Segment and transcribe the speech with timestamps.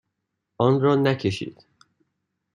[0.57, 1.65] آن را نکشید.